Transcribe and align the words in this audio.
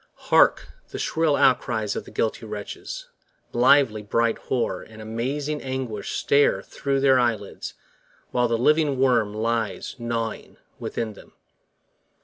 Hark, 0.31 0.69
the 0.89 0.97
shrill 0.97 1.35
outcries 1.35 1.95
of 1.95 2.05
the 2.05 2.09
guilty 2.09 2.43
wretches! 2.47 3.07
Lively 3.53 4.01
bright 4.01 4.39
horror 4.39 4.81
and 4.81 4.99
amazing 4.99 5.61
anguish 5.61 6.13
Stare 6.13 6.63
thro' 6.63 6.99
their 6.99 7.19
eyelids, 7.19 7.75
while 8.31 8.47
the 8.47 8.57
living 8.57 8.97
worm 8.97 9.31
lies 9.31 9.95
Gnawing 9.99 10.57
within 10.79 11.13
them. 11.13 11.33